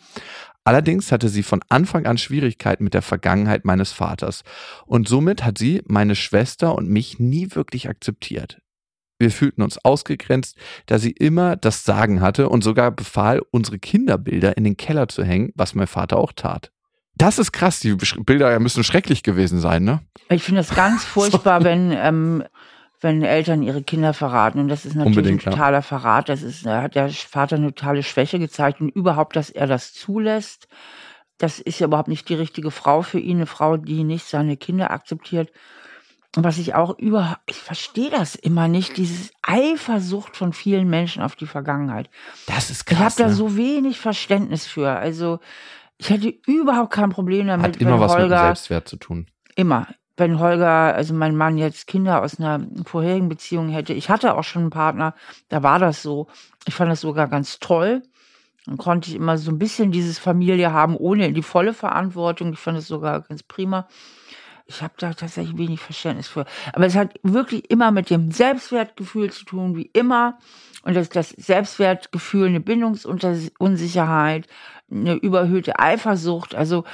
[0.63, 4.43] Allerdings hatte sie von Anfang an Schwierigkeiten mit der Vergangenheit meines Vaters
[4.86, 8.62] und somit hat sie meine Schwester und mich nie wirklich akzeptiert.
[9.21, 10.57] Wir fühlten uns ausgegrenzt,
[10.88, 15.23] da sie immer das Sagen hatte und sogar befahl, unsere Kinderbilder in den Keller zu
[15.23, 16.71] hängen, was mein Vater auch tat.
[17.15, 19.99] Das ist krass, die Bilder müssen schrecklich gewesen sein, ne?
[20.29, 22.43] Ich finde das ganz furchtbar, wenn, ähm,
[22.99, 24.60] wenn Eltern ihre Kinder verraten.
[24.60, 25.81] Und das ist natürlich Unbedingt, ein totaler ja.
[25.84, 26.27] Verrat.
[26.27, 29.93] Das ist, da hat der Vater eine totale Schwäche gezeigt und überhaupt, dass er das
[29.93, 30.67] zulässt.
[31.38, 34.57] Das ist ja überhaupt nicht die richtige Frau für ihn, eine Frau, die nicht seine
[34.57, 35.51] Kinder akzeptiert.
[36.36, 41.22] Und was ich auch über, ich verstehe das immer nicht, dieses Eifersucht von vielen Menschen
[41.22, 42.10] auf die Vergangenheit.
[42.48, 42.98] Das ist krass.
[42.98, 43.34] Ich habe da ne?
[43.34, 44.89] so wenig Verständnis für.
[44.89, 45.39] Also
[45.98, 47.76] ich hätte überhaupt kein Problem damit.
[47.76, 49.28] Hat immer was Holger, mit dem Selbstwert zu tun.
[49.56, 49.88] Immer.
[50.15, 53.94] Wenn Holger, also mein Mann jetzt Kinder aus einer vorherigen Beziehung hätte.
[53.94, 55.15] Ich hatte auch schon einen Partner,
[55.50, 56.28] da war das so.
[56.65, 58.04] Ich fand das sogar ganz toll.
[58.65, 62.54] Dann konnte ich immer so ein bisschen dieses Familie haben, ohne die volle Verantwortung.
[62.54, 63.88] Ich fand es sogar ganz prima
[64.71, 66.45] ich habe da tatsächlich wenig Verständnis für.
[66.73, 70.39] Aber es hat wirklich immer mit dem Selbstwertgefühl zu tun, wie immer.
[70.84, 74.47] Und das, das Selbstwertgefühl, eine Bindungsunsicherheit,
[74.89, 76.55] eine überhöhte Eifersucht.
[76.55, 76.86] Also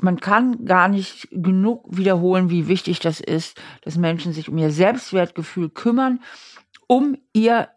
[0.00, 4.70] man kann gar nicht genug wiederholen, wie wichtig das ist, dass Menschen sich um ihr
[4.70, 6.20] Selbstwertgefühl kümmern,
[6.86, 7.68] um ihr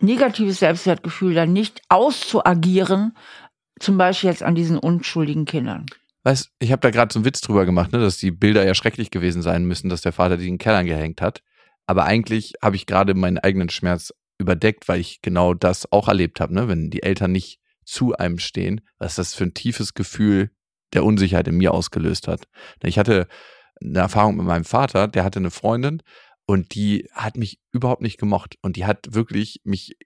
[0.00, 3.16] negatives Selbstwertgefühl dann nicht auszuagieren,
[3.80, 5.86] zum Beispiel jetzt an diesen unschuldigen Kindern.
[6.28, 8.74] Weißt, ich habe da gerade so einen Witz drüber gemacht, ne, dass die Bilder ja
[8.74, 11.42] schrecklich gewesen sein müssen, dass der Vater die in den Kellern gehängt hat.
[11.86, 16.38] Aber eigentlich habe ich gerade meinen eigenen Schmerz überdeckt, weil ich genau das auch erlebt
[16.40, 16.68] habe, ne?
[16.68, 20.50] wenn die Eltern nicht zu einem stehen, was das für ein tiefes Gefühl
[20.92, 22.46] der Unsicherheit in mir ausgelöst hat.
[22.82, 23.26] Ich hatte
[23.80, 26.02] eine Erfahrung mit meinem Vater, der hatte eine Freundin
[26.44, 29.96] und die hat mich überhaupt nicht gemocht und die hat wirklich mich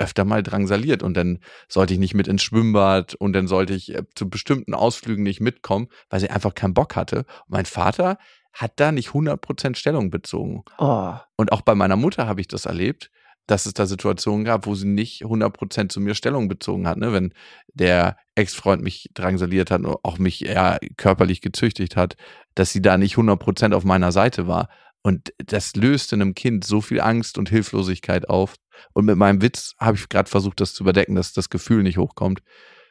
[0.00, 3.94] öfter mal drangsaliert und dann sollte ich nicht mit ins Schwimmbad und dann sollte ich
[3.94, 7.18] äh, zu bestimmten Ausflügen nicht mitkommen, weil sie einfach keinen Bock hatte.
[7.18, 8.18] Und mein Vater
[8.52, 10.64] hat da nicht 100% Stellung bezogen.
[10.78, 11.14] Oh.
[11.36, 13.10] Und auch bei meiner Mutter habe ich das erlebt,
[13.46, 16.98] dass es da Situationen gab, wo sie nicht 100% zu mir Stellung bezogen hat.
[16.98, 17.12] Ne?
[17.12, 17.34] Wenn
[17.74, 22.16] der Ex-Freund mich drangsaliert hat und auch mich eher körperlich gezüchtigt hat,
[22.54, 24.68] dass sie da nicht 100% auf meiner Seite war.
[25.02, 28.54] Und das löst in einem Kind so viel Angst und Hilflosigkeit auf.
[28.92, 31.98] Und mit meinem Witz habe ich gerade versucht, das zu überdecken, dass das Gefühl nicht
[31.98, 32.42] hochkommt.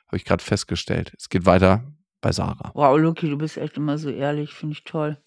[0.08, 1.13] Habe ich gerade festgestellt.
[1.17, 1.84] Es geht weiter
[2.22, 2.72] bei Sarah.
[2.74, 4.54] Wow, Luki, du bist echt immer so ehrlich.
[4.54, 5.17] Finde ich toll.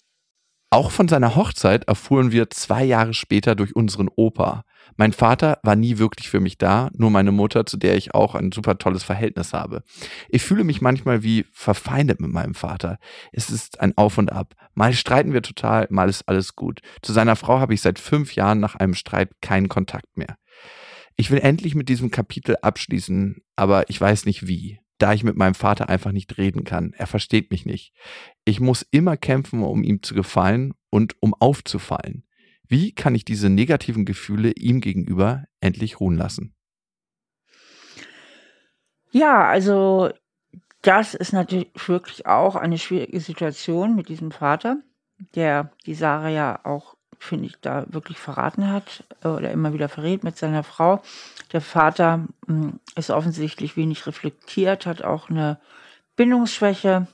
[0.73, 4.63] Auch von seiner Hochzeit erfuhren wir zwei Jahre später durch unseren Opa.
[4.97, 8.33] Mein Vater war nie wirklich für mich da, nur meine Mutter, zu der ich auch
[8.33, 9.83] ein super tolles Verhältnis habe.
[10.29, 12.97] Ich fühle mich manchmal wie verfeindet mit meinem Vater.
[13.31, 14.55] Es ist ein Auf und Ab.
[14.73, 16.79] Mal streiten wir total, mal ist alles gut.
[17.03, 20.37] Zu seiner Frau habe ich seit fünf Jahren nach einem Streit keinen Kontakt mehr.
[21.15, 25.35] Ich will endlich mit diesem Kapitel abschließen, aber ich weiß nicht wie da ich mit
[25.35, 26.93] meinem Vater einfach nicht reden kann.
[26.97, 27.93] Er versteht mich nicht.
[28.45, 32.25] Ich muss immer kämpfen, um ihm zu gefallen und um aufzufallen.
[32.67, 36.55] Wie kann ich diese negativen Gefühle ihm gegenüber endlich ruhen lassen?
[39.11, 40.09] Ja, also
[40.81, 44.81] das ist natürlich wirklich auch eine schwierige Situation mit diesem Vater,
[45.35, 49.89] der die Sarah ja auch finde ich, da wirklich verraten hat äh, oder immer wieder
[49.89, 51.01] verrät mit seiner Frau.
[51.51, 55.59] Der Vater hm, ist offensichtlich wenig reflektiert, hat auch eine
[56.15, 57.07] Bindungsschwäche,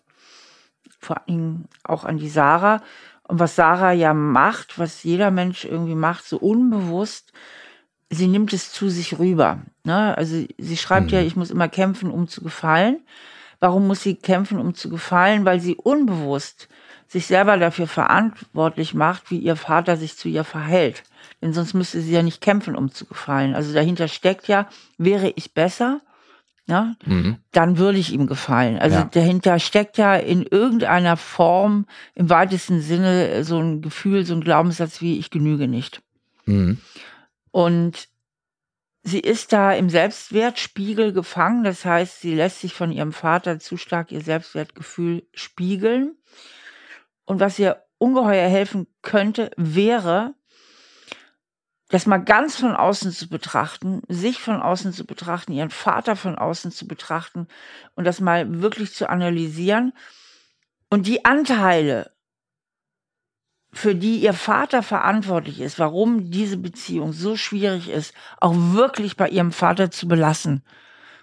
[0.99, 2.81] vor allem auch an die Sarah.
[3.27, 7.31] Und was Sarah ja macht, was jeder Mensch irgendwie macht, so unbewusst,
[8.09, 9.61] sie nimmt es zu sich rüber.
[9.83, 10.17] Ne?
[10.17, 11.13] Also sie schreibt mhm.
[11.13, 13.01] ja, ich muss immer kämpfen, um zu gefallen.
[13.59, 15.45] Warum muss sie kämpfen, um zu gefallen?
[15.45, 16.69] Weil sie unbewusst
[17.09, 21.03] sich selber dafür verantwortlich macht, wie ihr Vater sich zu ihr verhält.
[21.41, 23.55] Denn sonst müsste sie ja nicht kämpfen, um zu gefallen.
[23.55, 26.01] Also dahinter steckt ja, wäre ich besser,
[26.67, 27.37] ja, mhm.
[27.51, 28.77] dann würde ich ihm gefallen.
[28.77, 29.09] Also ja.
[29.11, 35.01] dahinter steckt ja in irgendeiner Form im weitesten Sinne so ein Gefühl, so ein Glaubenssatz
[35.01, 36.03] wie ich genüge nicht.
[36.45, 36.77] Mhm.
[37.49, 38.07] Und
[39.01, 41.63] sie ist da im Selbstwertspiegel gefangen.
[41.63, 46.17] Das heißt, sie lässt sich von ihrem Vater zu stark ihr Selbstwertgefühl spiegeln.
[47.29, 50.33] Und was ihr ungeheuer helfen könnte, wäre,
[51.89, 56.39] das mal ganz von außen zu betrachten, sich von außen zu betrachten, ihren Vater von
[56.39, 57.47] außen zu betrachten
[57.93, 59.93] und das mal wirklich zu analysieren
[60.89, 62.11] und die Anteile,
[63.71, 69.29] für die ihr Vater verantwortlich ist, warum diese Beziehung so schwierig ist, auch wirklich bei
[69.29, 70.63] ihrem Vater zu belassen.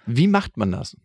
[0.05, 0.95] Wie macht man das?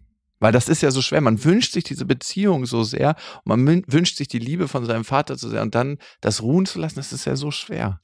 [0.43, 1.21] Weil das ist ja so schwer.
[1.21, 5.05] Man wünscht sich diese Beziehung so sehr und man wünscht sich die Liebe von seinem
[5.05, 8.01] Vater so sehr und dann das ruhen zu lassen, das ist ja so schwer.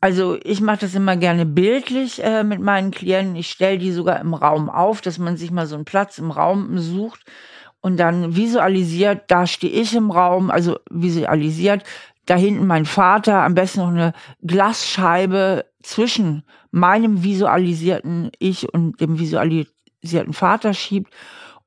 [0.00, 3.36] Also ich mache das immer gerne bildlich äh, mit meinen Klienten.
[3.36, 6.30] Ich stelle die sogar im Raum auf, dass man sich mal so einen Platz im
[6.30, 7.24] Raum sucht
[7.80, 11.84] und dann visualisiert, da stehe ich im Raum, also visualisiert,
[12.26, 14.12] da hinten mein Vater, am besten noch eine
[14.46, 21.12] Glasscheibe zwischen meinem visualisierten Ich und dem visualisierten sie hat einen Vater schiebt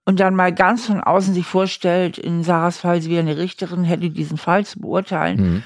[0.05, 3.83] und dann mal ganz von außen sich vorstellt, in Sarahs Fall, sie wäre eine Richterin,
[3.83, 5.63] hätte diesen Fall zu beurteilen mhm.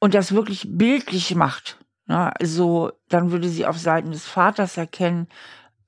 [0.00, 1.78] und das wirklich bildlich macht.
[2.06, 2.32] Ne?
[2.38, 5.28] Also dann würde sie auf Seiten des Vaters erkennen,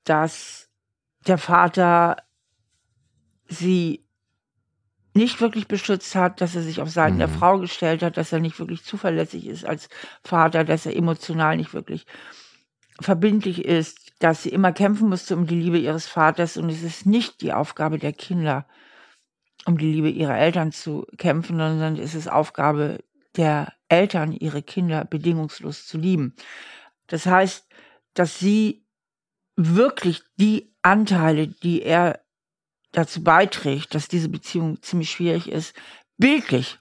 [0.03, 0.69] dass
[1.27, 2.17] der Vater
[3.47, 4.05] sie
[5.13, 7.19] nicht wirklich beschützt hat, dass er sich auf Seiten mhm.
[7.19, 9.89] der Frau gestellt hat, dass er nicht wirklich zuverlässig ist als
[10.23, 12.05] Vater, dass er emotional nicht wirklich
[13.01, 17.05] verbindlich ist, dass sie immer kämpfen musste um die Liebe ihres Vaters und es ist
[17.05, 18.67] nicht die Aufgabe der Kinder,
[19.65, 23.03] um die Liebe ihrer Eltern zu kämpfen, sondern es ist Aufgabe
[23.35, 26.35] der Eltern, ihre Kinder bedingungslos zu lieben.
[27.07, 27.67] Das heißt,
[28.13, 28.85] dass sie
[29.55, 32.21] wirklich die Anteile, die er
[32.91, 35.73] dazu beiträgt, dass diese Beziehung ziemlich schwierig ist,
[36.17, 36.79] bildlich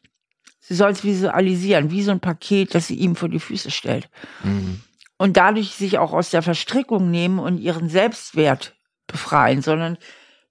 [0.68, 4.10] Sie soll es visualisieren, wie so ein Paket, das sie ihm vor die Füße stellt.
[4.44, 4.82] Mhm.
[5.18, 8.76] Und dadurch sich auch aus der Verstrickung nehmen und ihren Selbstwert
[9.06, 9.98] befreien, sondern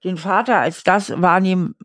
[0.03, 1.75] den Vater als das wahrnehmen,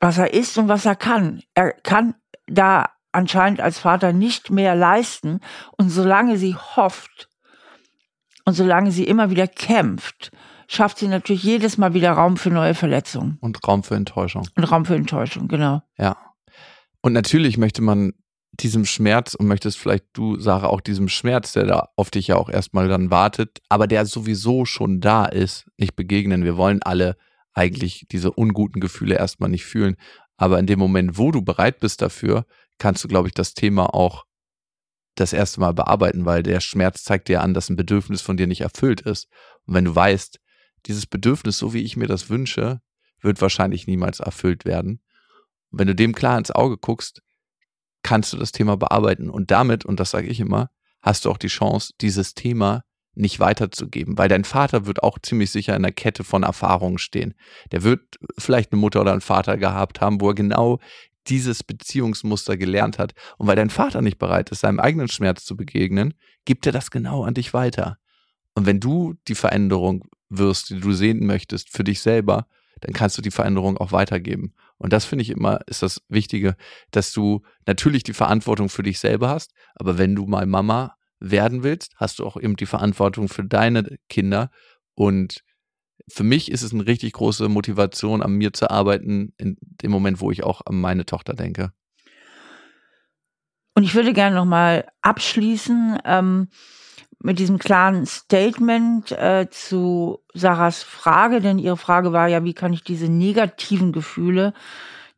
[0.00, 1.42] was er ist und was er kann.
[1.54, 2.14] Er kann
[2.46, 5.40] da anscheinend als Vater nicht mehr leisten.
[5.76, 7.28] Und solange sie hofft
[8.44, 10.30] und solange sie immer wieder kämpft,
[10.68, 13.38] schafft sie natürlich jedes Mal wieder Raum für neue Verletzungen.
[13.40, 14.46] Und Raum für Enttäuschung.
[14.56, 15.82] Und Raum für Enttäuschung, genau.
[15.96, 16.16] Ja.
[17.02, 18.12] Und natürlich möchte man
[18.52, 22.36] diesem Schmerz und möchtest vielleicht du, Sarah, auch diesem Schmerz, der da auf dich ja
[22.36, 26.44] auch erstmal dann wartet, aber der sowieso schon da ist, nicht begegnen.
[26.44, 27.16] Wir wollen alle
[27.52, 29.96] eigentlich diese unguten Gefühle erstmal nicht fühlen.
[30.36, 32.46] Aber in dem Moment, wo du bereit bist dafür,
[32.78, 34.24] kannst du, glaube ich, das Thema auch
[35.14, 38.46] das erste Mal bearbeiten, weil der Schmerz zeigt dir an, dass ein Bedürfnis von dir
[38.46, 39.28] nicht erfüllt ist.
[39.66, 40.40] Und wenn du weißt,
[40.86, 42.80] dieses Bedürfnis, so wie ich mir das wünsche,
[43.20, 45.02] wird wahrscheinlich niemals erfüllt werden.
[45.70, 47.22] Und wenn du dem klar ins Auge guckst,
[48.10, 49.30] kannst du das Thema bearbeiten.
[49.30, 50.68] Und damit, und das sage ich immer,
[51.00, 52.82] hast du auch die Chance, dieses Thema
[53.14, 57.34] nicht weiterzugeben, weil dein Vater wird auch ziemlich sicher in der Kette von Erfahrungen stehen.
[57.70, 58.00] Der wird
[58.36, 60.80] vielleicht eine Mutter oder einen Vater gehabt haben, wo er genau
[61.28, 63.12] dieses Beziehungsmuster gelernt hat.
[63.38, 66.90] Und weil dein Vater nicht bereit ist, seinem eigenen Schmerz zu begegnen, gibt er das
[66.90, 67.98] genau an dich weiter.
[68.54, 72.48] Und wenn du die Veränderung wirst, die du sehen möchtest für dich selber,
[72.80, 74.54] dann kannst du die Veränderung auch weitergeben.
[74.78, 76.56] Und das finde ich immer, ist das Wichtige,
[76.90, 81.62] dass du natürlich die Verantwortung für dich selber hast, aber wenn du mal Mama werden
[81.62, 84.50] willst, hast du auch eben die Verantwortung für deine Kinder.
[84.94, 85.44] Und
[86.08, 90.20] für mich ist es eine richtig große Motivation, an mir zu arbeiten, in dem Moment,
[90.20, 91.72] wo ich auch an meine Tochter denke.
[93.74, 96.48] Und ich würde gerne nochmal abschließen ähm,
[97.22, 102.72] mit diesem klaren Statement äh, zu Sarahs Frage, denn ihre Frage war ja, wie kann
[102.72, 104.54] ich diese negativen Gefühle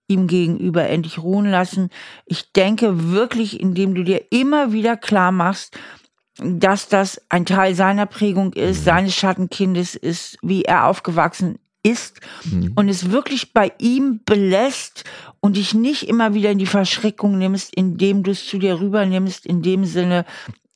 [0.09, 1.89] ihm gegenüber endlich ruhen lassen.
[2.27, 5.79] Ich denke wirklich, indem du dir immer wieder klar machst,
[6.39, 8.85] dass das ein Teil seiner Prägung ist, mhm.
[8.85, 12.73] seines Schattenkindes ist, wie er aufgewachsen ist mhm.
[12.77, 15.05] und es wirklich bei ihm belässt
[15.41, 19.45] und dich nicht immer wieder in die Verschreckung nimmst, indem du es zu dir rübernimmst,
[19.45, 20.25] in dem Sinne,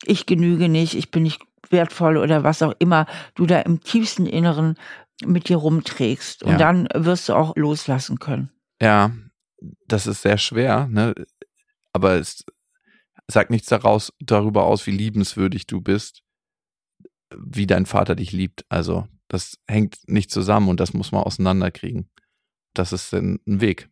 [0.05, 4.25] ich genüge nicht, ich bin nicht wertvoll oder was auch immer du da im tiefsten
[4.25, 4.75] Inneren
[5.25, 6.43] mit dir rumträgst.
[6.43, 6.57] Und ja.
[6.57, 8.51] dann wirst du auch loslassen können.
[8.81, 9.11] Ja,
[9.87, 11.15] das ist sehr schwer, ne?
[11.91, 12.45] aber es
[13.27, 16.21] sagt nichts daraus, darüber aus, wie liebenswürdig du bist,
[17.35, 18.65] wie dein Vater dich liebt.
[18.69, 22.09] Also das hängt nicht zusammen und das muss man auseinanderkriegen.
[22.73, 23.89] Das ist ein Weg.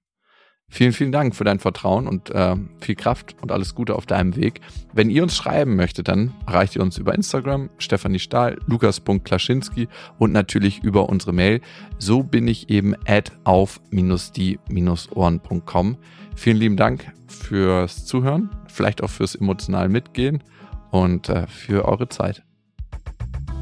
[0.68, 4.36] Vielen, vielen Dank für dein Vertrauen und äh, viel Kraft und alles Gute auf deinem
[4.36, 4.62] Weg.
[4.94, 10.32] Wenn ihr uns schreiben möchtet, dann erreicht ihr uns über Instagram, Stefanie Stahl, lukas.klaschinski und
[10.32, 11.62] natürlich über unsere Mail.
[12.00, 15.98] So bin ich eben at auf-die-ohren.com.
[16.36, 20.44] Vielen lieben Dank fürs Zuhören, vielleicht auch fürs emotional Mitgehen
[20.92, 22.44] und äh, für eure Zeit.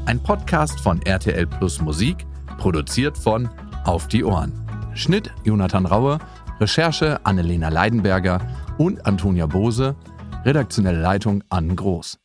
[0.06, 2.26] Ein Podcast von RTL Plus Musik,
[2.58, 3.48] produziert von
[3.84, 4.52] Auf die Ohren.
[4.94, 6.18] Schnitt Jonathan Raue
[6.64, 8.40] Recherche Annelena Leidenberger
[8.78, 9.96] und Antonia Bose,
[10.46, 12.18] redaktionelle Leitung Ann Groß.